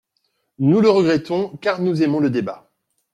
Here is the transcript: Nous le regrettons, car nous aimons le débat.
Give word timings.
Nous 0.57 0.81
le 0.81 0.89
regrettons, 0.89 1.55
car 1.57 1.79
nous 1.79 2.01
aimons 2.01 2.19
le 2.19 2.31
débat. 2.31 2.71